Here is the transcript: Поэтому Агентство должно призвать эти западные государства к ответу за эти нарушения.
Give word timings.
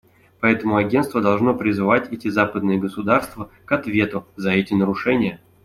Поэтому 0.39 0.77
Агентство 0.77 1.21
должно 1.21 1.53
призвать 1.53 2.11
эти 2.11 2.27
западные 2.27 2.79
государства 2.79 3.51
к 3.65 3.71
ответу 3.73 4.25
за 4.35 4.49
эти 4.49 4.73
нарушения. 4.73 5.39